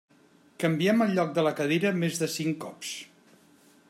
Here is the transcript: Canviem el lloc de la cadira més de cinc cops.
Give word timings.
Canviem 0.63 1.03
el 1.05 1.13
lloc 1.19 1.35
de 1.35 1.43
la 1.47 1.53
cadira 1.59 1.91
més 2.05 2.17
de 2.25 2.31
cinc 2.39 2.59
cops. 2.65 2.95